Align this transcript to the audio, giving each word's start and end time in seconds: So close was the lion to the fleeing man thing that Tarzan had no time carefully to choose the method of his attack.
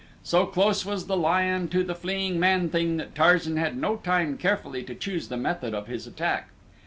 So 0.23 0.47
close 0.47 0.83
was 0.83 1.05
the 1.05 1.15
lion 1.15 1.67
to 1.67 1.83
the 1.83 1.93
fleeing 1.93 2.39
man 2.39 2.69
thing 2.69 2.97
that 2.97 3.13
Tarzan 3.13 3.57
had 3.57 3.77
no 3.77 3.97
time 3.97 4.35
carefully 4.35 4.81
to 4.81 4.95
choose 4.95 5.27
the 5.27 5.37
method 5.37 5.75
of 5.75 5.85
his 5.85 6.07
attack. 6.07 6.49